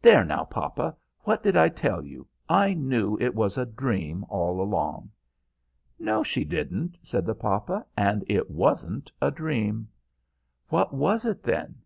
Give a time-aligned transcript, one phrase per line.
[0.00, 2.26] "There now, papa, what did I tell you?
[2.48, 5.10] I knew it was a dream all along."
[5.98, 9.88] "No, she didn't," said the papa; "and it wasn't a dream."
[10.70, 11.82] "What was it, then?"